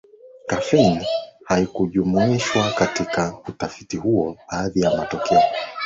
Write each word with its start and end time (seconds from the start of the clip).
Kafeni 0.45 1.05
haikujumuishwa 1.45 2.71
katika 2.71 3.37
utafiti 3.47 3.97
huu 3.97 4.37
Baadhi 4.51 4.81
ya 4.81 4.95
matokeo 4.97 5.41